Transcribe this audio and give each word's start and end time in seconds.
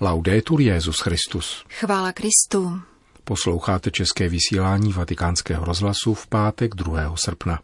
Laudetur 0.00 0.60
Jezus 0.60 1.00
Christus. 1.00 1.64
Chvála 1.70 2.12
Kristu. 2.12 2.80
Posloucháte 3.24 3.90
české 3.90 4.28
vysílání 4.28 4.92
Vatikánského 4.92 5.64
rozhlasu 5.64 6.14
v 6.14 6.26
pátek 6.26 6.74
2. 6.74 7.16
srpna. 7.16 7.58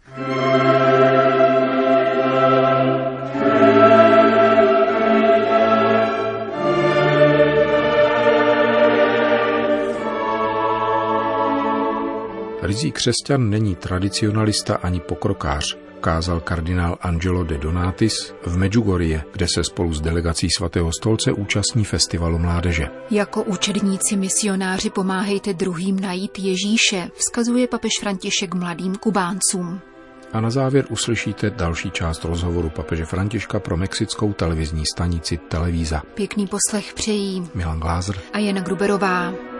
Rizí 12.62 12.92
křesťan 12.92 13.50
není 13.50 13.76
tradicionalista 13.76 14.74
ani 14.76 15.00
pokrokář, 15.00 15.78
kázal 16.02 16.40
kardinál 16.40 16.98
Angelo 17.00 17.44
de 17.44 17.58
Donatis 17.58 18.34
v 18.46 18.56
Medjugorje, 18.56 19.24
kde 19.32 19.46
se 19.54 19.64
spolu 19.64 19.94
s 19.94 20.00
delegací 20.00 20.48
svatého 20.58 20.90
stolce 21.00 21.32
účastní 21.32 21.84
festivalu 21.84 22.38
mládeže. 22.38 22.88
Jako 23.10 23.42
učedníci 23.42 24.16
misionáři 24.16 24.90
pomáhejte 24.90 25.54
druhým 25.54 26.00
najít 26.00 26.38
Ježíše, 26.38 27.10
vzkazuje 27.14 27.68
papež 27.68 27.92
František 28.00 28.54
mladým 28.54 28.94
Kubáncům. 28.94 29.80
A 30.32 30.40
na 30.40 30.50
závěr 30.50 30.84
uslyšíte 30.90 31.50
další 31.50 31.90
část 31.90 32.24
rozhovoru 32.24 32.70
papeže 32.70 33.04
Františka 33.04 33.60
pro 33.60 33.76
mexickou 33.76 34.32
televizní 34.32 34.84
stanici 34.94 35.38
Televíza. 35.48 36.02
Pěkný 36.14 36.46
poslech 36.46 36.94
přejí 36.94 37.48
Milan 37.54 37.80
Glázer 37.80 38.16
a 38.32 38.38
Jana 38.38 38.60
Gruberová. 38.60 39.51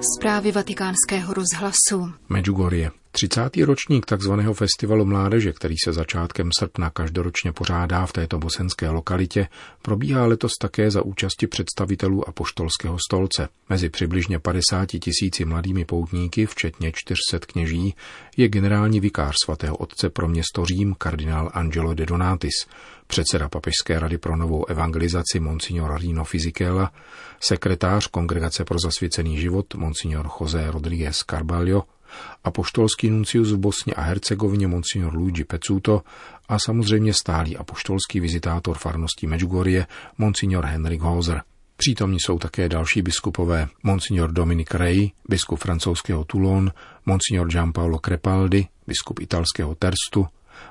Zprávy 0.00 0.52
vatikánského 0.52 1.34
rozhlasu. 1.34 2.12
Medjugorje. 2.28 2.90
30. 3.16 3.56
ročník 3.56 4.06
tzv. 4.06 4.32
festivalu 4.52 5.04
mládeže, 5.04 5.52
který 5.52 5.74
se 5.84 5.92
začátkem 5.92 6.50
srpna 6.58 6.90
každoročně 6.90 7.52
pořádá 7.52 8.06
v 8.06 8.12
této 8.12 8.38
bosenské 8.38 8.88
lokalitě, 8.90 9.48
probíhá 9.82 10.26
letos 10.26 10.52
také 10.60 10.90
za 10.90 11.02
účasti 11.02 11.46
představitelů 11.46 12.28
apoštolského 12.28 12.98
stolce. 13.08 13.48
Mezi 13.68 13.88
přibližně 13.88 14.38
50 14.38 14.86
tisíci 14.86 15.44
mladými 15.44 15.84
poutníky, 15.84 16.46
včetně 16.46 16.92
400 16.94 17.46
kněží, 17.46 17.94
je 18.36 18.48
generální 18.48 19.00
vikář 19.00 19.34
svatého 19.44 19.76
otce 19.76 20.10
pro 20.10 20.28
město 20.28 20.64
Řím 20.64 20.94
kardinál 20.98 21.50
Angelo 21.54 21.94
de 21.94 22.06
Donatis, 22.06 22.66
předseda 23.06 23.48
Papežské 23.48 23.98
rady 23.98 24.18
pro 24.18 24.36
novou 24.36 24.66
evangelizaci 24.66 25.40
Monsignor 25.40 26.00
Rino 26.00 26.24
Fisichella, 26.24 26.92
sekretář 27.40 28.06
Kongregace 28.06 28.64
pro 28.64 28.78
zasvěcený 28.78 29.40
život 29.40 29.74
Monsignor 29.74 30.28
José 30.40 30.70
Rodríguez 30.70 31.24
Carballo, 31.30 31.84
apoštolský 32.44 33.10
nuncius 33.10 33.52
v 33.52 33.56
Bosně 33.56 33.94
a 33.94 34.02
Hercegovině 34.02 34.66
Monsignor 34.66 35.14
Luigi 35.14 35.44
Pecuto 35.44 36.02
a 36.48 36.58
samozřejmě 36.58 37.14
stálý 37.14 37.56
apoštolský 37.56 38.20
vizitátor 38.20 38.78
farnosti 38.78 39.26
Medjugorje 39.26 39.86
Monsignor 40.18 40.64
Henrik 40.64 41.00
Hoser. 41.00 41.42
Přítomní 41.76 42.20
jsou 42.20 42.38
také 42.38 42.68
další 42.68 43.02
biskupové 43.02 43.68
Monsignor 43.82 44.32
Dominic 44.32 44.68
Rey, 44.74 45.10
biskup 45.28 45.58
francouzského 45.58 46.24
Toulon, 46.24 46.72
Monsignor 47.06 47.48
Gianpaolo 47.48 47.98
Crepaldi, 47.98 48.66
biskup 48.86 49.20
italského 49.20 49.74
Terstu, 49.74 50.26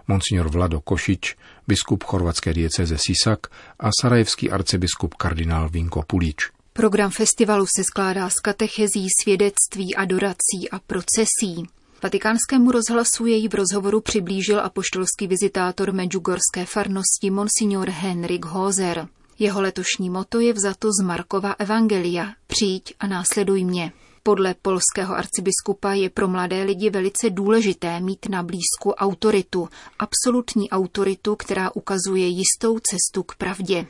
Monsignor 0.07 0.49
Vlado 0.49 0.81
Košič, 0.81 1.35
biskup 1.67 2.03
chorvatské 2.03 2.53
dieceze 2.53 2.97
Sisak 2.97 3.47
a 3.79 3.89
sarajevský 4.01 4.51
arcibiskup 4.51 5.13
kardinál 5.13 5.69
Vinko 5.69 6.03
Pulič. 6.07 6.54
Program 6.77 7.11
festivalu 7.11 7.65
se 7.77 7.83
skládá 7.83 8.29
z 8.29 8.39
katechezí, 8.39 9.07
svědectví, 9.21 9.95
adorací 9.95 10.69
a 10.71 10.79
procesí. 10.79 11.67
Vatikánskému 12.03 12.71
rozhlasu 12.71 13.25
jej 13.25 13.47
v 13.47 13.53
rozhovoru 13.53 14.01
přiblížil 14.01 14.59
apoštolský 14.59 15.27
vizitátor 15.27 15.93
Medjugorské 15.93 16.65
farnosti 16.65 17.29
Monsignor 17.31 17.89
Henrik 17.89 18.45
Hoser. 18.45 19.07
Jeho 19.39 19.61
letošní 19.61 20.09
moto 20.09 20.39
je 20.39 20.53
vzato 20.53 20.89
z 20.99 21.03
Markova 21.03 21.55
Evangelia. 21.59 22.33
Přijď 22.47 22.93
a 22.99 23.07
následuj 23.07 23.65
mě. 23.65 23.91
Podle 24.27 24.55
polského 24.61 25.15
arcibiskupa 25.15 25.93
je 25.93 26.09
pro 26.09 26.27
mladé 26.27 26.63
lidi 26.63 26.89
velice 26.89 27.29
důležité 27.29 27.99
mít 27.99 28.29
na 28.29 28.43
blízku 28.43 28.91
autoritu, 28.91 29.67
absolutní 29.99 30.69
autoritu, 30.69 31.35
která 31.35 31.75
ukazuje 31.75 32.27
jistou 32.27 32.79
cestu 32.79 33.23
k 33.23 33.35
pravdě. 33.35 33.85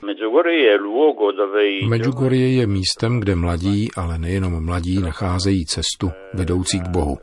Medjugorje 1.87 2.53
je 2.53 2.67
místem, 2.67 3.19
kde 3.19 3.35
mladí, 3.35 3.89
ale 3.95 4.17
nejenom 4.17 4.65
mladí, 4.65 4.99
nacházejí 4.99 5.65
cestu 5.65 6.11
vedoucí 6.33 6.79
k 6.79 6.87
Bohu. 6.87 7.17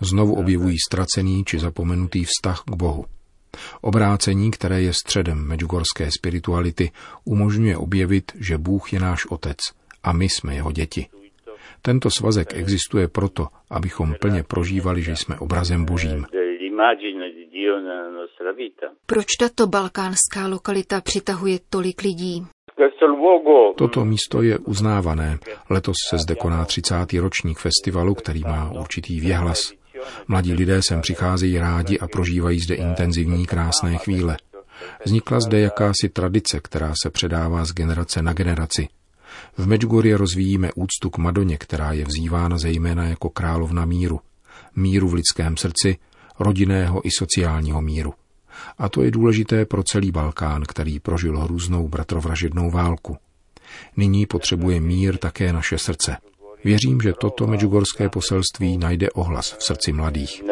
Znovu 0.00 0.34
objevují 0.34 0.76
ztracený 0.88 1.44
či 1.44 1.58
zapomenutý 1.58 2.24
vztah 2.24 2.62
k 2.66 2.76
Bohu. 2.76 3.04
Obrácení, 3.80 4.50
které 4.50 4.82
je 4.82 4.92
středem 4.92 5.38
medjugorské 5.38 6.10
spirituality, 6.18 6.90
umožňuje 7.24 7.76
objevit, 7.76 8.32
že 8.34 8.58
Bůh 8.58 8.92
je 8.92 9.00
náš 9.00 9.26
Otec 9.26 9.58
a 10.02 10.12
my 10.12 10.28
jsme 10.28 10.54
jeho 10.54 10.72
děti. 10.72 11.06
Tento 11.82 12.10
svazek 12.10 12.54
existuje 12.54 13.08
proto, 13.08 13.46
abychom 13.70 14.14
plně 14.20 14.42
prožívali, 14.42 15.02
že 15.02 15.16
jsme 15.16 15.38
obrazem 15.38 15.84
Božím. 15.84 16.26
Proč 19.06 19.26
tato 19.40 19.66
balkánská 19.66 20.46
lokalita 20.46 21.00
přitahuje 21.00 21.58
tolik 21.70 22.02
lidí? 22.02 22.46
Toto 23.76 24.04
místo 24.04 24.42
je 24.42 24.58
uznávané. 24.58 25.38
Letos 25.70 25.96
se 26.10 26.18
zde 26.18 26.34
koná 26.34 26.64
30. 26.64 26.94
ročník 27.12 27.58
festivalu, 27.58 28.14
který 28.14 28.40
má 28.40 28.72
určitý 28.80 29.20
věhlas. 29.20 29.72
Mladí 30.28 30.52
lidé 30.54 30.80
sem 30.82 31.00
přicházejí 31.00 31.58
rádi 31.58 31.98
a 31.98 32.06
prožívají 32.08 32.60
zde 32.60 32.74
intenzivní 32.74 33.46
krásné 33.46 33.96
chvíle. 33.96 34.36
Vznikla 35.04 35.40
zde 35.40 35.60
jakási 35.60 36.08
tradice, 36.08 36.60
která 36.60 36.92
se 37.02 37.10
předává 37.10 37.64
z 37.64 37.72
generace 37.72 38.22
na 38.22 38.32
generaci. 38.32 38.88
V 39.58 39.66
Medjugorje 39.66 40.16
rozvíjíme 40.16 40.70
úctu 40.74 41.10
k 41.10 41.18
Madoně, 41.18 41.58
která 41.58 41.92
je 41.92 42.04
vzývána 42.04 42.58
zejména 42.58 43.04
jako 43.04 43.30
královna 43.30 43.84
míru. 43.84 44.20
Míru 44.76 45.08
v 45.08 45.14
lidském 45.14 45.56
srdci, 45.56 45.96
rodinného 46.38 47.06
i 47.06 47.10
sociálního 47.18 47.82
míru. 47.82 48.14
A 48.78 48.88
to 48.88 49.02
je 49.02 49.10
důležité 49.10 49.66
pro 49.66 49.82
celý 49.82 50.10
Balkán, 50.10 50.62
který 50.68 51.00
prožil 51.00 51.38
hrůznou 51.38 51.88
bratrovražednou 51.88 52.70
válku. 52.70 53.16
Nyní 53.96 54.26
potřebuje 54.26 54.80
mír 54.80 55.16
také 55.16 55.52
naše 55.52 55.78
srdce. 55.78 56.16
Věřím, 56.64 57.00
že 57.00 57.12
toto 57.20 57.46
medjugorské 57.46 58.08
poselství 58.08 58.78
najde 58.78 59.10
ohlas 59.10 59.56
v 59.58 59.64
srdci 59.64 59.92
mladých. 59.92 60.42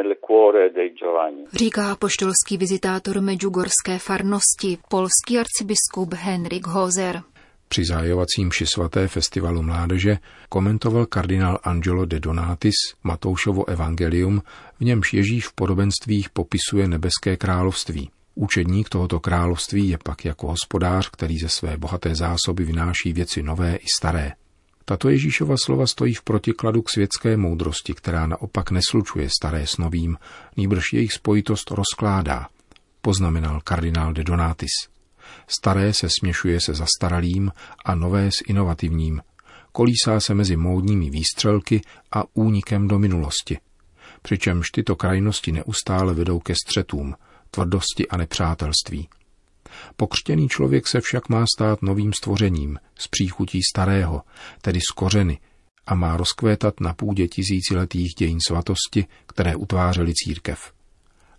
Říká 1.53 1.97
poštolský 1.97 2.57
vizitátor 2.57 3.21
medjugorské 3.21 3.99
farnosti, 3.99 4.79
polský 4.89 5.39
arcibiskup 5.39 6.15
Henrik 6.15 6.67
Hozer. 6.67 7.23
Při 7.69 7.85
zájovacím 7.85 8.53
ši 8.53 8.67
svaté 8.67 9.09
festivalu 9.09 9.63
mládeže 9.63 10.19
komentoval 10.49 11.07
kardinál 11.07 11.59
Angelo 11.63 12.05
de 12.05 12.21
Donatis 12.21 12.75
Matoušovo 13.05 13.69
evangelium, 13.69 14.43
v 14.81 14.85
němž 14.85 15.13
Ježíš 15.13 15.47
v 15.47 15.53
podobenstvích 15.53 16.31
popisuje 16.31 16.89
nebeské 16.89 17.37
království. 17.37 18.11
Učedník 18.35 18.89
tohoto 18.89 19.21
království 19.21 19.89
je 19.89 19.99
pak 20.05 20.25
jako 20.25 20.47
hospodář, 20.47 21.11
který 21.11 21.39
ze 21.39 21.49
své 21.49 21.77
bohaté 21.77 22.15
zásoby 22.15 22.65
vynáší 22.65 23.13
věci 23.13 23.43
nové 23.43 23.77
i 23.77 23.87
staré. 23.99 24.33
Tato 24.85 25.09
Ježíšova 25.09 25.55
slova 25.65 25.87
stojí 25.87 26.15
v 26.15 26.23
protikladu 26.23 26.83
k 26.83 26.91
světské 26.91 27.37
moudrosti, 27.37 27.95
která 27.95 28.27
naopak 28.27 28.71
neslučuje 28.71 29.29
staré 29.31 29.67
s 29.67 29.77
novým, 29.77 30.17
nýbrž 30.57 30.93
jejich 30.93 31.13
spojitost 31.13 31.71
rozkládá, 31.71 32.47
poznamenal 33.03 33.61
kardinál 33.65 34.13
de 34.13 34.25
Donatis. 34.25 34.98
Staré 35.51 35.93
se 35.95 36.09
směšuje 36.21 36.61
se 36.61 36.75
zastaralým 36.75 37.53
a 37.85 37.95
nové 37.95 38.27
s 38.27 38.43
inovativním. 38.49 39.21
Kolísá 39.73 40.21
se 40.21 40.35
mezi 40.35 40.57
módními 40.57 41.11
výstřelky 41.11 41.81
a 42.13 42.25
únikem 42.35 42.89
do 42.89 42.99
minulosti. 42.99 43.59
Přičemž 44.23 44.71
tyto 44.71 44.97
krajnosti 44.97 45.53
neustále 45.53 46.15
vedou 46.15 46.39
ke 46.39 46.55
střetům, 46.55 47.15
tvrdosti 47.51 48.09
a 48.09 48.17
nepřátelství. 48.17 49.09
Pokřtěný 49.97 50.49
člověk 50.49 50.87
se 50.87 51.01
však 51.01 51.29
má 51.29 51.45
stát 51.57 51.83
novým 51.83 52.13
stvořením, 52.13 52.79
z 52.99 53.09
příchutí 53.09 53.61
starého, 53.73 54.23
tedy 54.63 54.81
z 54.81 54.93
kořeny, 54.93 55.39
a 55.87 55.95
má 55.95 56.17
rozkvétat 56.17 56.81
na 56.81 56.95
půdě 56.95 57.29
tisíciletých 57.29 58.15
dějin 58.19 58.39
svatosti, 58.47 59.07
které 59.27 59.57
utvářely 59.57 60.13
církev. 60.15 60.73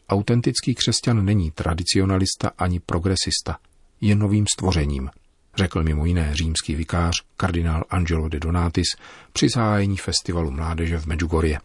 Autentický 0.10 0.76
křesťan 0.76 1.26
není 1.26 1.52
tradicionalista 1.52 2.52
ani 2.58 2.80
progresista– 2.80 3.58
je 4.02 4.16
novým 4.16 4.46
stvořením, 4.56 5.10
řekl 5.56 5.84
mimo 5.84 6.06
jiné 6.06 6.36
římský 6.36 6.76
vikář 6.76 7.14
kardinál 7.38 7.84
Angelo 7.90 8.30
de 8.30 8.40
Donatis 8.40 8.88
při 9.34 9.48
zájení 9.56 9.98
festivalu 9.98 10.52
mládeže 10.52 11.00
v 11.00 11.06
Medjugorje. 11.06 11.60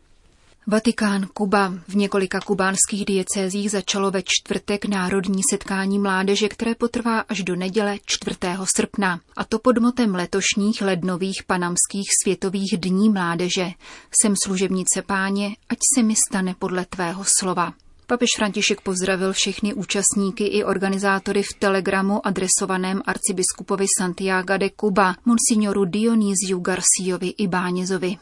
Vatikán, 0.67 1.27
Kuba. 1.35 1.75
V 1.89 1.97
několika 1.97 2.41
kubánských 2.41 3.05
diecézích 3.05 3.71
začalo 3.71 4.11
ve 4.11 4.23
čtvrtek 4.23 4.85
národní 4.85 5.41
setkání 5.51 5.99
mládeže, 5.99 6.49
které 6.49 6.75
potrvá 6.75 7.21
až 7.21 7.43
do 7.43 7.57
neděle 7.57 7.99
4. 8.07 8.37
srpna. 8.77 9.21
A 9.37 9.45
to 9.45 9.59
pod 9.59 9.79
motem 9.79 10.15
letošních 10.15 10.83
lednových 10.83 11.43
panamských 11.47 12.09
světových 12.23 12.75
dní 12.79 13.11
mládeže. 13.11 13.71
Jsem 14.11 14.35
služebnice 14.45 15.03
páně, 15.03 15.57
ať 15.69 15.79
se 15.95 16.03
mi 16.03 16.15
stane 16.31 16.55
podle 16.59 16.85
tvého 16.85 17.25
slova. 17.41 17.73
Papež 18.07 18.29
František 18.37 18.81
pozdravil 18.81 19.33
všechny 19.33 19.75
účastníky 19.75 20.45
i 20.47 20.65
organizátory 20.65 21.43
v 21.43 21.53
telegramu 21.59 22.27
adresovaném 22.27 23.03
arcibiskupovi 23.05 23.87
Santiago 23.99 24.57
de 24.57 24.71
Cuba, 24.81 25.15
monsignoru 25.25 25.85
Dionýziu 25.85 26.59
Garciovi 26.61 27.29
i 27.29 27.47
Bánězovi. 27.49 28.17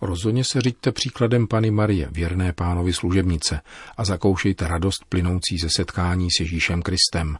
Rozhodně 0.00 0.44
se 0.44 0.60
říďte 0.60 0.92
příkladem 0.92 1.46
Pany 1.46 1.70
Marie, 1.70 2.08
věrné 2.12 2.52
pánovi 2.52 2.92
služebnice, 2.92 3.60
a 3.96 4.04
zakoušejte 4.04 4.68
radost 4.68 5.04
plynoucí 5.08 5.58
ze 5.58 5.68
setkání 5.76 6.28
s 6.30 6.40
Ježíšem 6.40 6.82
Kristem. 6.82 7.38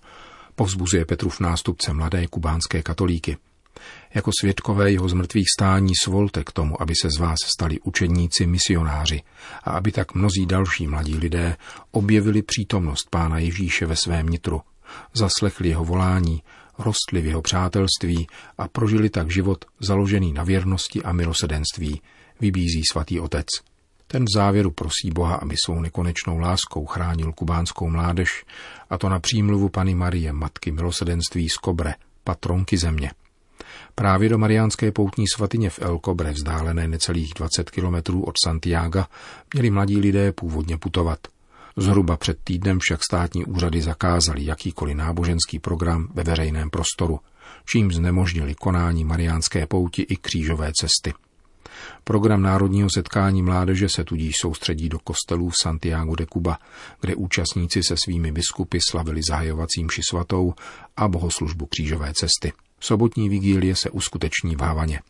Povzbuzuje 0.55 1.05
Petrův 1.05 1.41
nástupce 1.41 1.93
mladé 1.93 2.27
kubánské 2.27 2.83
katolíky. 2.83 3.37
Jako 4.15 4.31
svědkové 4.41 4.93
jeho 4.93 5.09
zmrtvých 5.09 5.47
stání 5.59 5.93
svolte 6.03 6.45
k 6.45 6.53
tomu, 6.53 6.83
aby 6.83 6.95
se 7.03 7.09
z 7.17 7.19
vás 7.19 7.39
stali 7.57 7.81
učedníci 7.81 8.47
misionáři 8.47 9.23
a 9.65 9.71
aby 9.71 9.93
tak 9.93 10.15
mnozí 10.15 10.47
další 10.47 10.87
mladí 10.87 11.17
lidé 11.17 11.57
objevili 11.91 12.43
přítomnost 12.43 13.07
Pána 13.11 13.39
Ježíše 13.39 13.87
ve 13.87 13.97
svém 13.97 14.29
nitru, 14.29 14.61
zaslechli 15.15 15.69
jeho 15.69 15.85
volání, 15.85 16.43
rostli 16.79 17.21
v 17.21 17.27
jeho 17.27 17.43
přátelství 17.43 18.27
a 18.59 18.69
prožili 18.69 19.11
tak 19.11 19.31
život 19.31 19.65
založený 19.81 20.33
na 20.33 20.45
věrnosti 20.45 21.03
a 21.03 21.13
milosedenství, 21.13 22.03
vybízí 22.41 22.83
svatý 22.93 23.21
otec. 23.21 23.47
Ten 24.07 24.25
v 24.25 24.29
závěru 24.35 24.71
prosí 24.71 25.11
Boha, 25.15 25.35
aby 25.35 25.55
svou 25.65 25.81
nekonečnou 25.81 26.39
láskou 26.39 26.87
chránil 26.87 27.33
kubánskou 27.33 27.91
mládež, 27.91 28.45
a 28.91 28.99
to 28.99 29.09
na 29.09 29.21
přímluvu 29.21 29.69
Pany 29.69 29.95
Marie, 29.95 30.33
matky 30.33 30.71
milosedenství 30.73 31.49
z 31.49 31.57
Kobre, 31.57 31.95
patronky 32.25 32.77
země. 32.77 33.11
Právě 33.95 34.29
do 34.29 34.39
Mariánské 34.39 34.93
poutní 34.93 35.25
svatyně 35.35 35.71
v 35.71 35.79
El 35.83 36.01
Cobre, 36.05 36.33
vzdálené 36.33 36.89
necelých 36.89 37.33
20 37.37 37.71
kilometrů 37.71 38.25
od 38.25 38.35
Santiago, 38.45 39.05
měli 39.55 39.71
mladí 39.71 39.99
lidé 39.99 40.33
původně 40.33 40.79
putovat. 40.79 41.19
Zhruba 41.77 42.17
před 42.17 42.39
týdnem 42.45 42.79
však 42.79 43.05
státní 43.05 43.45
úřady 43.45 43.83
zakázali 43.83 44.45
jakýkoliv 44.45 44.97
náboženský 44.97 45.59
program 45.59 46.09
ve 46.15 46.23
veřejném 46.23 46.71
prostoru, 46.71 47.21
čím 47.67 47.93
znemožnili 47.93 48.55
konání 48.55 49.05
Mariánské 49.05 49.67
pouti 49.67 50.03
i 50.03 50.17
křížové 50.17 50.73
cesty. 50.81 51.15
Program 52.05 52.43
národního 52.43 52.89
setkání 52.95 53.43
mládeže 53.43 53.89
se 53.89 54.05
tudíž 54.05 54.35
soustředí 54.41 54.89
do 54.89 54.99
kostelů 54.99 55.49
v 55.49 55.57
Santiago 55.63 56.17
de 56.17 56.27
Cuba, 56.33 56.59
kde 57.01 57.15
účastníci 57.15 57.81
se 57.83 57.95
svými 58.05 58.33
biskupy 58.33 58.79
slavili 58.91 59.21
zahajovacím 59.29 59.91
ši 59.91 60.01
svatou 60.11 60.55
a 60.97 61.09
bohoslužbu 61.09 61.67
křížové 61.67 62.13
cesty. 62.15 62.53
Sobotní 62.83 63.29
vigílie 63.29 63.77
se 63.77 63.91
uskuteční 63.91 64.57
v 64.57 64.61
Havaně. 64.61 65.01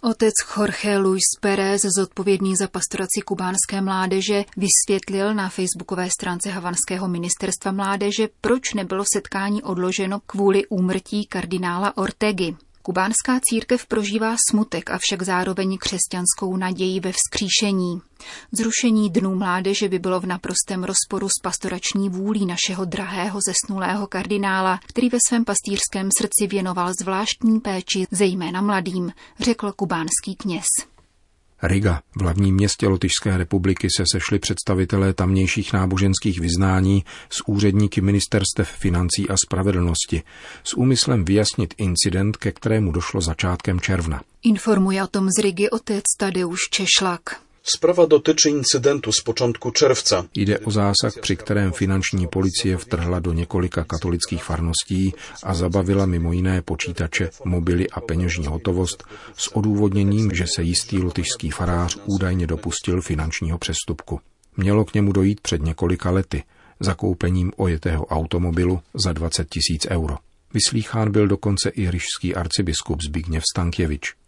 Otec 0.00 0.34
Jorge 0.56 0.98
Luis 0.98 1.22
Pérez, 1.40 1.82
zodpovědný 1.96 2.56
za 2.56 2.68
pastoraci 2.68 3.20
kubánské 3.24 3.80
mládeže, 3.80 4.44
vysvětlil 4.56 5.34
na 5.34 5.48
facebookové 5.48 6.08
stránce 6.20 6.50
Havanského 6.50 7.08
ministerstva 7.08 7.72
mládeže, 7.72 8.28
proč 8.40 8.74
nebylo 8.74 9.04
setkání 9.14 9.62
odloženo 9.62 10.20
kvůli 10.26 10.66
úmrtí 10.66 11.26
kardinála 11.26 11.96
Ortegy. 11.96 12.56
Kubánská 12.82 13.40
církev 13.42 13.86
prožívá 13.86 14.36
smutek, 14.50 14.90
avšak 14.90 15.22
zároveň 15.22 15.78
křesťanskou 15.78 16.56
naději 16.56 17.00
ve 17.00 17.12
vzkříšení. 17.12 18.00
Zrušení 18.52 19.10
dnů 19.10 19.34
mládeže 19.34 19.88
by 19.88 19.98
bylo 19.98 20.20
v 20.20 20.26
naprostém 20.26 20.84
rozporu 20.84 21.28
s 21.28 21.42
pastorační 21.42 22.08
vůlí 22.08 22.46
našeho 22.46 22.84
drahého 22.84 23.40
zesnulého 23.46 24.06
kardinála, 24.06 24.80
který 24.86 25.08
ve 25.08 25.18
svém 25.28 25.44
pastýřském 25.44 26.08
srdci 26.18 26.46
věnoval 26.46 26.92
zvláštní 27.00 27.60
péči 27.60 28.06
zejména 28.10 28.60
mladým, 28.60 29.12
řekl 29.40 29.72
kubánský 29.72 30.36
kněz. 30.36 30.91
Riga, 31.62 32.02
v 32.16 32.22
hlavním 32.22 32.54
městě 32.54 32.88
Lotyšské 32.88 33.36
republiky, 33.36 33.88
se 33.96 34.04
sešli 34.12 34.38
představitelé 34.38 35.12
tamnějších 35.12 35.72
náboženských 35.72 36.40
vyznání 36.40 37.04
s 37.30 37.48
úředníky 37.48 38.00
ministerstev 38.00 38.68
financí 38.68 39.28
a 39.28 39.36
spravedlnosti 39.36 40.22
s 40.64 40.74
úmyslem 40.76 41.24
vyjasnit 41.24 41.74
incident, 41.78 42.36
ke 42.36 42.52
kterému 42.52 42.92
došlo 42.92 43.20
začátkem 43.20 43.80
června. 43.80 44.22
Informuje 44.42 45.04
o 45.04 45.06
tom 45.06 45.28
z 45.38 45.42
Rigi 45.42 45.70
otec 45.70 46.04
Tadeusz 46.18 46.60
Češlak. 46.70 47.40
Sprawa 47.64 48.06
dotyczy 48.06 48.50
incydentu 48.50 49.12
z 49.12 49.22
początku 49.22 49.70
czerwca. 49.70 50.24
Jde 50.34 50.58
o 50.58 50.70
zásah, 50.70 51.20
při 51.20 51.36
kterém 51.36 51.72
finanční 51.72 52.28
policie 52.28 52.76
vtrhla 52.76 53.20
do 53.20 53.32
několika 53.32 53.84
katolických 53.84 54.44
farností 54.44 55.14
a 55.42 55.54
zabavila 55.54 56.06
mimo 56.06 56.32
jiné 56.32 56.62
počítače, 56.62 57.30
mobily 57.44 57.90
a 57.90 58.00
peněžní 58.00 58.46
hotovost 58.46 59.04
s 59.36 59.56
odůvodněním, 59.56 60.30
že 60.34 60.44
se 60.54 60.62
jistý 60.62 60.98
lotyšský 60.98 61.50
farář 61.50 61.98
údajně 62.06 62.46
dopustil 62.46 63.00
finančního 63.00 63.58
přestupku. 63.58 64.20
Mělo 64.56 64.84
k 64.84 64.94
němu 64.94 65.12
dojít 65.12 65.40
před 65.40 65.62
několika 65.62 66.10
lety, 66.10 66.44
zakoupením 66.80 67.52
ojetého 67.56 68.06
automobilu 68.06 68.80
za 68.94 69.12
20 69.12 69.48
tisíc 69.48 69.86
euro. 69.90 70.16
Vyslýchán 70.54 71.12
byl 71.12 71.28
dokonce 71.28 71.68
i 71.68 71.90
ryšský 71.90 72.34
arcibiskup 72.34 73.02
Zbigněv 73.02 73.42
Stankěvič. 73.52 74.21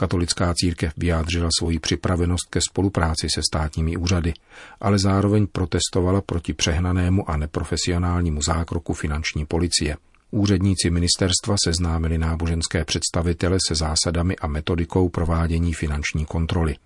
Katolická 0.00 0.54
církev 0.54 0.92
vyjádřila 0.96 1.48
svoji 1.58 1.78
připravenost 1.78 2.50
ke 2.50 2.60
spolupráci 2.60 3.26
se 3.34 3.40
státními 3.42 3.96
úřady, 3.96 4.32
ale 4.80 4.98
zároveň 4.98 5.46
protestovala 5.46 6.20
proti 6.20 6.52
přehnanému 6.52 7.30
a 7.30 7.36
neprofesionálnímu 7.36 8.42
zákroku 8.42 8.94
finanční 8.94 9.46
policie. 9.46 9.96
Úředníci 10.30 10.90
ministerstva 10.90 11.56
seznámili 11.64 12.18
náboženské 12.18 12.84
představitele 12.84 13.58
se 13.68 13.74
zásadami 13.74 14.36
a 14.36 14.46
metodikou 14.46 15.08
provádění 15.08 15.74
finanční 15.74 16.24
kontroly. 16.24 16.76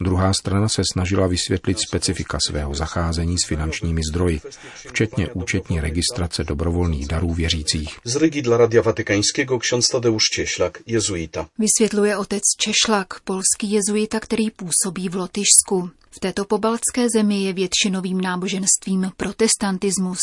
Druhá 0.00 0.32
strana 0.34 0.68
se 0.68 0.82
snažila 0.92 1.26
vysvětlit 1.26 1.78
specifika 1.78 2.38
svého 2.48 2.74
zacházení 2.74 3.38
s 3.38 3.46
finančními 3.46 4.00
zdroji, 4.10 4.40
včetně 4.88 5.28
účetní 5.28 5.80
registrace 5.80 6.44
dobrovolných 6.44 7.08
darů 7.08 7.32
věřících. 7.32 7.98
Z 8.04 8.16
Rygi 8.16 8.42
dla 8.42 8.56
Radia 8.56 8.82
Watykańskiego 8.82 9.58
ksiądz 9.58 9.88
Tadeusz 9.88 10.24
Cieślak, 10.34 10.78
jezuita. 10.86 11.46
Vysvětluje 11.58 12.16
otec 12.16 12.42
Češlak, 12.58 13.20
polský 13.24 13.70
jezuita, 13.70 14.20
který 14.20 14.50
působí 14.50 15.08
v 15.08 15.14
Lotyšsku. 15.16 15.90
V 16.16 16.20
této 16.20 16.44
pobaltské 16.44 17.06
zemi 17.14 17.42
je 17.42 17.52
většinovým 17.52 18.20
náboženstvím 18.20 19.12
protestantismus. 19.16 20.20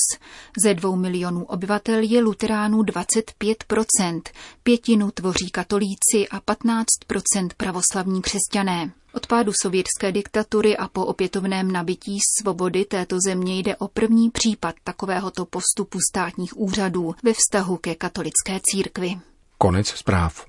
Ze 0.64 0.74
dvou 0.74 0.96
milionů 0.96 1.46
obyvatel 1.46 2.00
je 2.02 2.22
luteránů 2.22 2.78
25%, 2.78 4.22
pětinu 4.64 5.12
tvoří 5.12 5.50
katolíci 5.52 6.28
a 6.32 6.40
15% 6.40 7.50
pravoslavní 7.58 8.22
křesťané. 8.22 8.92
Od 9.14 9.28
pádu 9.28 9.52
sovětské 9.62 10.12
diktatury 10.12 10.78
a 10.78 10.88
po 10.88 11.06
opětovném 11.06 11.72
nabití 11.72 12.18
svobody 12.40 12.86
této 12.86 13.18
země 13.28 13.60
jde 13.60 13.76
o 13.76 13.88
první 13.88 14.30
případ 14.30 14.76
takovéhoto 14.84 15.46
postupu 15.46 15.98
státních 16.12 16.58
úřadů 16.58 17.16
ve 17.24 17.34
vztahu 17.34 17.78
ke 17.78 17.96
katolické 17.96 18.60
církvi. 18.64 19.20
Konec 19.58 19.88
zpráv. 19.88 20.46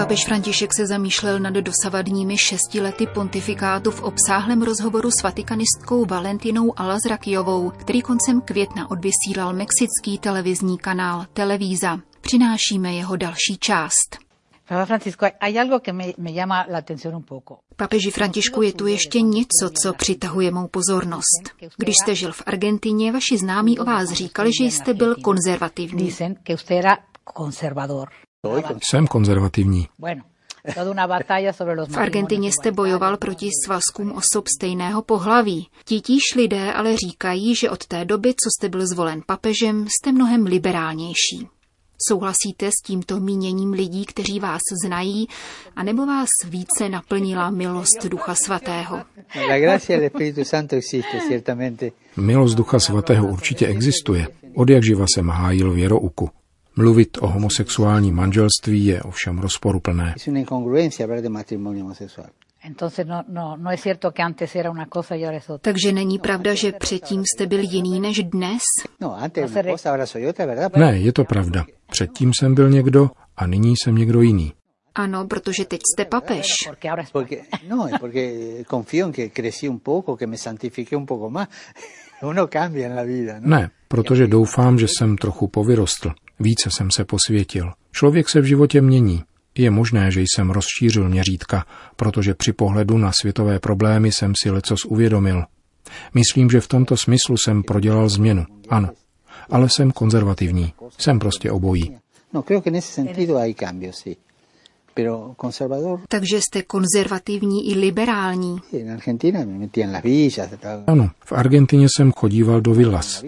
Papež 0.00 0.24
František 0.24 0.70
se 0.76 0.86
zamýšlel 0.86 1.38
nad 1.38 1.54
dosavadními 1.54 2.38
šesti 2.38 2.80
lety 2.80 3.06
pontifikátu 3.06 3.90
v 3.90 4.02
obsáhlém 4.02 4.62
rozhovoru 4.62 5.10
s 5.10 5.22
vatikanistkou 5.22 6.04
Valentinou 6.04 6.80
Alazrakijovou, 6.80 7.70
který 7.70 8.02
koncem 8.02 8.40
května 8.40 8.90
odvysílal 8.90 9.52
mexický 9.52 10.18
televizní 10.20 10.78
kanál 10.78 11.26
Televíza. 11.32 12.00
Přinášíme 12.20 12.94
jeho 12.94 13.16
další 13.16 13.58
část. 13.58 14.18
Papeži 17.76 18.10
Františku, 18.10 18.62
je 18.62 18.72
tu 18.72 18.86
ještě 18.86 19.20
něco, 19.20 19.70
co 19.82 19.92
přitahuje 19.92 20.50
mou 20.50 20.68
pozornost. 20.68 21.42
Když 21.76 21.94
jste 22.02 22.14
žil 22.14 22.32
v 22.32 22.42
Argentině, 22.46 23.12
vaši 23.12 23.38
známí 23.38 23.78
o 23.78 23.84
vás 23.84 24.12
říkali, 24.12 24.50
že 24.60 24.64
jste 24.64 24.94
byl 24.94 25.14
konzervativní. 25.14 26.14
Jsem 28.82 29.06
konzervativní. 29.06 29.88
V 31.88 31.96
Argentině 31.96 32.52
jste 32.52 32.72
bojoval 32.72 33.16
proti 33.16 33.48
svazkům 33.64 34.12
osob 34.12 34.48
stejného 34.58 35.02
pohlaví. 35.02 35.68
Titíž 35.84 36.22
lidé 36.36 36.72
ale 36.72 36.96
říkají, 36.96 37.54
že 37.54 37.70
od 37.70 37.86
té 37.86 38.04
doby, 38.04 38.28
co 38.28 38.50
jste 38.58 38.68
byl 38.68 38.86
zvolen 38.86 39.22
papežem, 39.26 39.86
jste 39.88 40.12
mnohem 40.12 40.46
liberálnější. 40.46 41.48
Souhlasíte 42.08 42.68
s 42.68 42.82
tímto 42.86 43.20
míněním 43.20 43.72
lidí, 43.72 44.04
kteří 44.04 44.40
vás 44.40 44.60
znají, 44.84 45.28
anebo 45.76 46.06
vás 46.06 46.28
více 46.44 46.88
naplnila 46.88 47.50
milost 47.50 48.06
Ducha 48.08 48.34
Svatého? 48.34 49.02
Milost 52.16 52.56
Ducha 52.56 52.80
Svatého 52.80 53.28
určitě 53.28 53.66
existuje. 53.66 54.26
Od 54.54 54.70
jak 54.70 54.84
živa 54.84 55.06
jsem 55.14 55.28
hájil 55.28 55.72
věrouku. 55.72 56.30
Mluvit 56.80 57.18
o 57.20 57.26
homosexuálním 57.26 58.14
manželství 58.14 58.86
je 58.86 59.02
ovšem 59.02 59.38
rozporuplné. 59.38 60.14
No, 63.28 63.56
no 63.58 63.70
Takže 65.60 65.92
není 65.92 66.18
pravda, 66.18 66.54
že 66.54 66.72
předtím 66.72 67.24
jste 67.24 67.46
byl 67.46 67.60
jiný 67.60 68.00
než 68.00 68.22
dnes? 68.22 68.62
No, 69.00 69.16
ne, 70.76 70.98
je 70.98 71.12
to 71.12 71.24
pravda. 71.24 71.64
Předtím 71.90 72.32
jsem 72.38 72.54
byl 72.54 72.70
někdo 72.70 73.10
a 73.36 73.46
nyní 73.46 73.74
jsem 73.76 73.94
někdo 73.94 74.20
jiný. 74.20 74.52
Ano, 74.94 75.26
protože 75.26 75.64
teď 75.64 75.80
jste 75.94 76.04
papež. 76.04 76.46
Porque, 77.12 77.42
no, 77.68 77.86
es 77.86 78.00
porque 78.00 78.32
confío 78.70 79.06
en 79.06 79.12
que 79.12 79.28
crecí 79.28 79.68
un 79.68 79.78
poco, 79.78 80.16
que 80.16 80.26
me 80.26 80.36
santifiqué 80.36 80.96
un 80.96 81.06
poco 81.06 81.30
más. 81.30 81.48
Uno 82.22 82.48
cambia 82.48 82.86
en 82.86 82.96
la 82.96 83.02
vida, 83.02 83.40
¿no? 83.40 83.48
Ne, 83.48 83.70
protože 83.88 84.26
doufám, 84.26 84.78
že 84.78 84.86
jsem 84.88 85.16
trochu 85.16 85.48
povyrostl. 85.48 86.12
Více 86.40 86.70
jsem 86.70 86.90
se 86.90 87.04
posvětil. 87.04 87.72
Člověk 87.92 88.28
se 88.28 88.40
v 88.40 88.44
životě 88.44 88.80
mění. 88.80 89.22
Je 89.58 89.70
možné, 89.70 90.10
že 90.10 90.20
jsem 90.20 90.50
rozšířil 90.50 91.08
měřítka, 91.08 91.66
protože 91.96 92.34
při 92.34 92.52
pohledu 92.52 92.98
na 92.98 93.12
světové 93.12 93.58
problémy 93.58 94.12
jsem 94.12 94.32
si 94.42 94.50
lecos 94.50 94.84
uvědomil. 94.84 95.44
Myslím, 96.14 96.50
že 96.50 96.60
v 96.60 96.68
tomto 96.68 96.96
smyslu 96.96 97.36
jsem 97.36 97.62
prodělal 97.62 98.08
změnu. 98.08 98.44
Ano. 98.68 98.88
Ale 99.50 99.68
jsem 99.68 99.90
konzervativní. 99.90 100.72
Jsem 100.98 101.18
prostě 101.18 101.50
obojí. 101.50 101.96
No, 102.32 102.42
creo 102.42 102.60
que 102.60 102.70
en 102.70 102.76
ese 102.76 102.92
sentido 102.92 103.36
hay 103.36 103.54
cambios, 103.54 103.96
sí. 103.96 104.16
Pero 104.94 105.34
conservador, 105.40 106.00
Takže 106.08 106.40
jste 106.40 106.62
konzervativní 106.62 107.70
i 107.70 107.74
liberální. 107.74 108.58
Ano, 110.86 111.10
v 111.24 111.32
Argentině 111.32 111.86
jsem 111.96 112.12
chodíval 112.12 112.60
do 112.60 112.74
villas. 112.74 113.22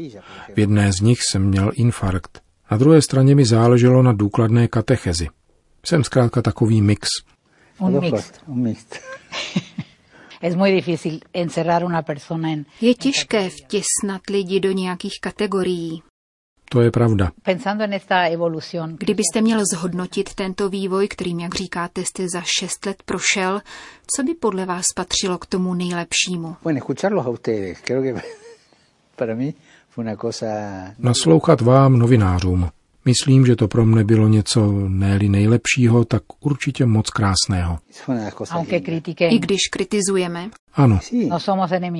V 0.54 0.58
jedné 0.58 0.92
z 0.92 1.00
nich 1.00 1.18
jsem 1.30 1.42
měl 1.42 1.70
infarkt. 1.74 2.42
Na 2.72 2.78
druhé 2.78 3.02
straně 3.02 3.34
mi 3.34 3.44
záleželo 3.44 4.02
na 4.02 4.12
důkladné 4.12 4.68
katechezi. 4.68 5.28
Jsem 5.84 6.04
zkrátka 6.04 6.42
takový 6.42 6.82
mix. 6.82 7.08
Un 7.78 8.00
mix. 8.00 8.32
un 8.46 8.62
mixto. 8.62 8.96
Es 10.42 10.56
muy 10.56 10.72
difícil 10.72 11.20
encerrar 11.32 11.84
una 11.84 12.02
persona 12.02 12.50
en... 12.50 12.64
Je 12.80 12.94
těžké 12.94 13.50
vtěsnat 13.50 14.20
lidi 14.30 14.60
do 14.60 14.72
nějakých 14.72 15.20
kategorií. 15.20 16.02
To 16.68 16.80
je 16.80 16.90
pravda. 16.90 17.30
Pensando 17.42 17.84
en 17.84 17.92
esta 17.92 18.24
evolución, 18.24 18.96
Kdybyste 18.98 19.40
měl 19.40 19.60
zhodnotit 19.72 20.34
tento 20.34 20.68
vývoj, 20.68 21.08
kterým, 21.08 21.40
jak 21.40 21.54
říkáte, 21.54 22.04
jste 22.04 22.28
za 22.28 22.40
šest 22.40 22.86
let 22.86 23.02
prošel, 23.04 23.60
co 24.16 24.22
by 24.22 24.34
podle 24.34 24.66
vás 24.66 24.86
patřilo 24.96 25.38
k 25.38 25.46
tomu 25.46 25.74
nejlepšímu? 25.74 26.56
Bueno, 26.62 26.78
escucharlos 26.78 27.26
a 27.26 27.28
ustedes, 27.28 27.78
creo 27.80 28.02
que 28.02 28.14
para 29.16 29.34
mí 29.34 29.54
fue 29.54 29.54
una 29.54 29.54
cosa... 29.54 29.81
Naslouchat 30.98 31.60
vám, 31.60 31.98
novinářům. 31.98 32.68
Myslím, 33.04 33.46
že 33.46 33.56
to 33.56 33.68
pro 33.68 33.86
mne 33.86 34.04
bylo 34.04 34.28
něco 34.28 34.72
ne 34.88 35.18
nejlepšího, 35.18 36.04
tak 36.04 36.22
určitě 36.40 36.86
moc 36.86 37.10
krásného. 37.10 37.78
I 39.18 39.38
když 39.38 39.58
kritizujeme, 39.70 40.50
Ano, 40.74 40.98
no 41.28 41.38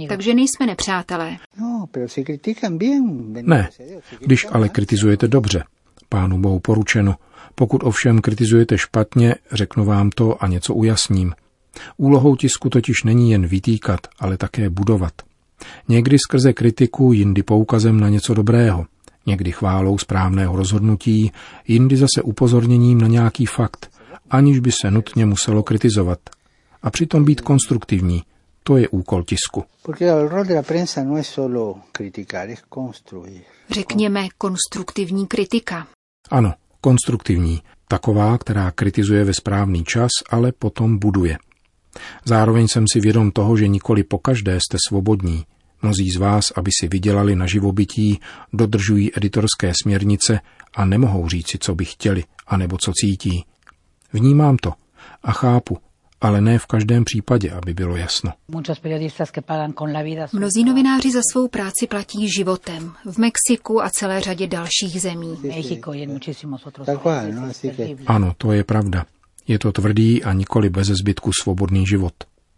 takže 0.08 0.34
nejsme 0.34 0.66
nepřátelé. 0.66 1.36
no, 1.60 1.86
ne. 3.42 3.68
Když 4.20 4.46
ale 4.52 4.68
kritizujete 4.68 5.28
dobře. 5.28 5.64
Pánu 6.08 6.38
Bohu 6.38 6.58
poručeno. 6.58 7.16
Pokud 7.54 7.82
ovšem 7.84 8.20
kritizujete 8.20 8.78
špatně, 8.78 9.34
řeknu 9.52 9.84
vám 9.84 10.10
to 10.10 10.44
a 10.44 10.46
něco 10.48 10.74
ujasním. 10.74 11.32
Úlohou 11.96 12.36
tisku 12.36 12.68
totiž 12.70 13.02
není 13.04 13.30
jen 13.30 13.46
vytýkat, 13.46 14.00
ale 14.18 14.36
také 14.36 14.70
budovat. 14.70 15.12
Někdy 15.88 16.18
skrze 16.18 16.52
kritiku, 16.52 17.12
jindy 17.12 17.42
poukazem 17.42 18.00
na 18.00 18.08
něco 18.08 18.34
dobrého. 18.34 18.86
Někdy 19.26 19.52
chválou 19.52 19.98
správného 19.98 20.56
rozhodnutí, 20.56 21.32
jindy 21.68 21.96
zase 21.96 22.22
upozorněním 22.22 23.00
na 23.00 23.08
nějaký 23.08 23.46
fakt, 23.46 23.90
aniž 24.30 24.58
by 24.58 24.72
se 24.82 24.90
nutně 24.90 25.26
muselo 25.26 25.62
kritizovat. 25.62 26.18
A 26.82 26.90
přitom 26.90 27.24
být 27.24 27.40
konstruktivní. 27.40 28.22
To 28.64 28.76
je 28.76 28.88
úkol 28.88 29.22
tisku. 29.22 29.64
Porque 29.82 30.10
el 30.10 30.28
rol 30.28 30.44
de 30.44 30.54
la 30.54 30.62
prensa 30.62 31.04
no 31.04 31.16
es 31.16 31.28
solo 31.28 31.76
criticar, 31.92 32.50
es 32.50 32.62
construir. 32.74 33.40
Řekněme 33.70 34.28
konstruktivní 34.38 35.26
kritika. 35.26 35.86
Ano, 36.30 36.54
konstruktivní. 36.80 37.62
Taková, 37.88 38.38
která 38.38 38.70
kritizuje 38.70 39.24
ve 39.24 39.34
správný 39.34 39.84
čas, 39.84 40.10
ale 40.30 40.52
potom 40.52 40.98
buduje. 40.98 41.38
Zároveň 42.24 42.68
jsem 42.68 42.84
si 42.92 43.00
vědom 43.00 43.30
toho, 43.30 43.56
že 43.56 43.68
nikoli 43.68 44.02
po 44.02 44.18
každé 44.18 44.56
jste 44.56 44.76
svobodní. 44.88 45.44
Mnozí 45.82 46.10
z 46.10 46.16
vás, 46.16 46.52
aby 46.56 46.70
si 46.80 46.88
vydělali 46.88 47.36
na 47.36 47.46
živobytí, 47.46 48.20
dodržují 48.52 49.10
editorské 49.16 49.72
směrnice 49.82 50.40
a 50.74 50.84
nemohou 50.84 51.28
říci, 51.28 51.58
co 51.58 51.74
by 51.74 51.84
chtěli, 51.84 52.24
anebo 52.46 52.78
co 52.78 52.92
cítí. 52.94 53.44
Vnímám 54.12 54.56
to 54.56 54.72
a 55.22 55.32
chápu, 55.32 55.78
ale 56.20 56.40
ne 56.40 56.58
v 56.58 56.66
každém 56.66 57.04
případě, 57.04 57.50
aby 57.50 57.74
bylo 57.74 57.96
jasno. 57.96 58.32
Muchos 58.48 58.78
periodistas 58.78 59.30
que 59.30 59.40
pagan 59.42 59.72
con 59.72 59.92
la 59.92 60.02
vida. 60.02 60.26
su- 60.26 60.36
Mnozí 60.36 60.64
novináři 60.64 61.12
za 61.12 61.20
svou 61.32 61.48
práci 61.48 61.86
platí 61.86 62.28
životem. 62.36 62.92
V 63.04 63.18
Mexiku 63.18 63.82
a 63.82 63.90
celé 63.90 64.20
řadě 64.20 64.46
dalších 64.46 65.00
zemí. 65.00 65.38
¿no? 67.32 67.48
Ano, 68.06 68.32
to 68.38 68.52
je 68.52 68.64
pravda. 68.64 69.04
Je 69.48 69.58
to 69.58 69.72
tvrdý 69.72 70.24
a 70.24 70.32
nikoli 70.32 70.70
bez 70.70 70.86
zbytku 70.88 71.30
svobodný 71.42 71.86
život. 71.86 72.12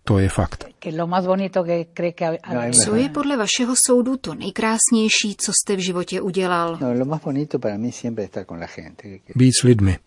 To 0.05 0.19
je 0.19 0.29
fakt. 0.29 0.65
Que 0.79 0.93
lo 0.93 1.07
más 1.07 1.25
bonito 1.27 1.65
que 1.65 1.87
cree 1.95 2.13
que... 2.13 2.25
ha- 2.25 2.37
hay 2.43 2.73
Co 2.73 2.95
je 2.95 3.09
podle 3.09 3.37
vašeho 3.37 3.75
soudu 3.87 4.17
to 4.17 4.35
nejkrásnější, 4.35 5.35
co 5.39 5.53
jste 5.53 5.77
v 5.77 5.79
životě 5.79 6.21
udělal? 6.21 6.79
No, 6.81 6.95
lo 6.95 7.05
más 7.05 7.21
bonito 7.25 7.59
para 7.59 7.77
mí 7.77 7.93
siempre 7.93 8.25
es 8.25 8.29
estar 8.29 8.45
con 8.45 8.61
la 8.61 8.67
gente. 8.67 9.03
que- 9.03 9.19
que- 9.19 9.33
Být 9.37 9.53
s 9.61 9.63
lidmi. 9.63 9.99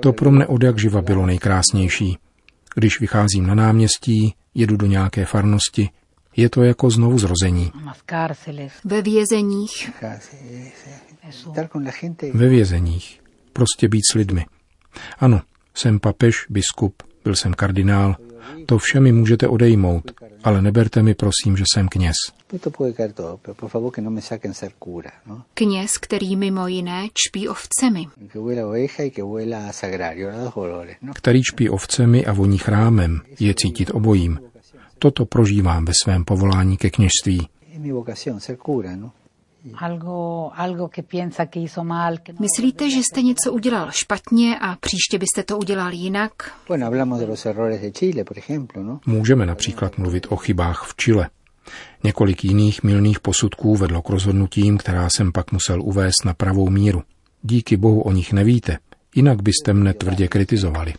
To 0.00 0.12
pro 0.12 0.30
mne 0.30 0.46
od 0.46 0.62
jak 0.62 0.78
živa 0.78 1.02
bylo 1.02 1.26
nejkrásnější. 1.26 2.18
Když 2.74 3.00
vycházím 3.00 3.46
na 3.46 3.54
náměstí, 3.54 4.34
jedu 4.54 4.76
do 4.76 4.86
nějaké 4.86 5.24
farnosti, 5.24 5.88
je 6.36 6.48
to 6.50 6.62
jako 6.62 6.90
znovu 6.90 7.18
zrození. 7.18 7.72
Ve 8.84 9.02
vězeních, 9.02 9.90
la 11.84 11.90
gente. 12.00 12.30
Ve 12.34 12.48
vězeních. 12.48 13.20
Prostě 13.52 13.88
být 13.88 14.02
s 14.12 14.14
lidmi. 14.14 14.46
Ano, 15.18 15.40
jsem 15.80 16.00
papež, 16.00 16.46
biskup, 16.50 17.02
byl 17.24 17.36
jsem 17.36 17.54
kardinál. 17.54 18.16
To 18.66 18.78
vše 18.78 19.00
mi 19.00 19.12
můžete 19.12 19.48
odejmout, 19.48 20.10
ale 20.44 20.62
neberte 20.62 21.02
mi 21.02 21.14
prosím, 21.14 21.56
že 21.56 21.64
jsem 21.74 21.88
kněz. 21.88 22.16
No 24.00 24.10
me 24.10 24.20
saquen 24.22 24.54
ser 24.54 24.72
cura, 24.84 25.10
¿no? 25.26 25.42
kněz, 25.54 25.98
který 25.98 26.36
mimo 26.36 26.66
jiné 26.66 27.08
čpí 27.14 27.48
ovcemi. 27.48 28.06
¿no? 31.02 31.12
Který 31.14 31.42
čpí 31.42 31.70
ovcemi 31.70 32.26
a 32.26 32.32
voní 32.32 32.58
chrámem, 32.58 33.20
je 33.40 33.54
cítit 33.54 33.90
obojím. 33.90 34.40
Toto 34.98 35.24
prožívám 35.24 35.84
ve 35.84 35.92
svém 36.02 36.24
povolání 36.24 36.76
ke 36.76 36.90
kněžství. 36.90 37.48
¿No? 39.64 39.78
Algo, 39.78 40.50
algo 40.54 40.88
que 40.88 41.02
piensa 41.02 41.46
que 41.46 41.60
hizo 41.60 41.84
mal. 41.84 42.18
Que 42.18 42.32
no- 42.32 42.38
Myslíte, 42.40 42.90
že 42.90 43.00
jste 43.02 43.22
něco 43.22 43.52
udělal 43.52 43.90
špatně 43.90 44.58
a 44.58 44.76
příště 44.76 45.18
byste 45.18 45.42
to 45.42 45.58
udělal 45.58 45.92
jinak? 45.92 46.32
Bueno, 46.68 46.86
hablamos 46.86 47.20
de 47.20 47.26
los 47.26 47.46
errores 47.46 47.80
de 47.80 47.90
Chile, 47.90 48.24
por 48.24 48.38
ejemplo, 48.38 48.82
¿no? 48.82 49.00
Můžeme 49.06 49.46
například 49.46 49.98
mluvit 49.98 50.26
o 50.30 50.36
chybách 50.36 50.84
v 50.84 50.94
Chile. 50.96 51.28
Několik 52.04 52.44
jiných 52.44 52.82
milných 52.82 53.20
posudků 53.20 53.76
vedlo 53.76 54.02
k 54.02 54.08
rozhodnutím, 54.10 54.78
která 54.78 55.08
jsem 55.10 55.32
pak 55.32 55.52
musel 55.52 55.82
uvést 55.82 56.24
na 56.24 56.34
pravou 56.34 56.70
míru. 56.70 57.02
Díky 57.42 57.76
bohu 57.76 58.00
o 58.02 58.12
nich 58.12 58.32
nevíte, 58.32 58.78
jinak 59.14 59.42
byste 59.42 59.72
mne 59.72 59.94
tvrdě 59.94 60.28
kritizovali. 60.28 60.94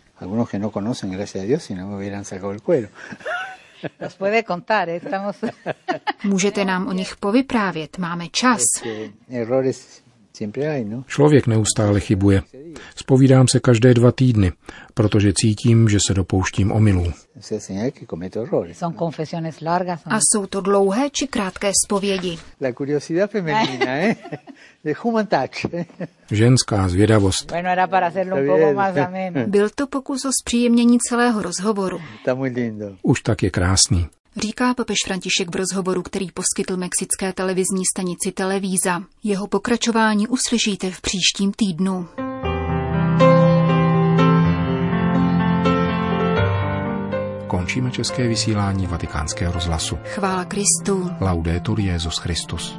¿Eh? 4.88 4.96
estamos... 4.96 5.36
Můžete 6.24 6.64
nám 6.64 6.86
o 6.88 6.92
nich 6.92 7.16
povyprávět, 7.16 7.98
máme 7.98 8.28
čas. 8.28 8.62
¿No? 10.84 11.04
Člověk 11.06 11.46
neustále 11.46 12.00
chybuje. 12.00 12.42
Spovídám 12.96 13.48
se 13.48 13.60
každé 13.60 13.94
dva 13.94 14.12
týdny, 14.12 14.52
protože 14.94 15.32
cítím, 15.36 15.88
že 15.88 15.98
se 16.06 16.14
dopouštím 16.14 16.72
omylů. 16.72 17.12
A 20.06 20.18
jsou 20.20 20.46
to 20.46 20.60
dlouhé 20.60 21.10
či 21.10 21.26
krátké 21.26 21.70
zpovědi? 21.86 22.38
La 22.60 22.72
curiosidad 22.72 23.30
femenina, 23.30 23.86
¿eh? 23.86 24.16
De 24.84 24.92
human 25.02 25.26
touch. 25.26 25.72
Ženská 26.30 26.88
zvědavost. 26.88 27.50
Bueno, 27.52 27.68
era 27.68 27.86
para 27.86 28.06
hacerlo 28.06 28.36
un 28.36 28.42
Está 28.42 28.52
poco 28.52 28.64
bien. 28.64 28.76
más 28.76 28.96
ameno. 28.96 29.46
Byl 29.46 29.68
to 29.74 29.86
pokus 29.86 30.24
o 30.24 30.30
zpříjemnění 30.42 30.98
celého 31.08 31.42
rozhovoru. 31.42 32.00
Už 33.02 33.20
tak 33.20 33.42
je 33.42 33.50
krásný. 33.50 34.06
Říká 34.36 34.74
papež 34.74 34.96
František 35.06 35.50
v 35.50 35.56
rozhovoru, 35.56 36.02
který 36.02 36.26
poskytl 36.30 36.76
mexické 36.76 37.32
televizní 37.32 37.82
stanici 37.96 38.32
Televíza. 38.34 39.02
Jeho 39.24 39.46
pokračování 39.46 40.28
uslyšíte 40.28 40.90
v 40.90 41.00
příštím 41.00 41.52
týdnu. 41.52 42.08
Končíme 47.46 47.90
české 47.90 48.28
vysílání 48.28 48.86
vatikánského 48.86 49.52
rozhlasu. 49.52 49.98
Chvála 50.04 50.44
Kristu. 50.44 51.10
Laudetur 51.20 51.80
Jezus 51.80 52.18
Christus. 52.18 52.78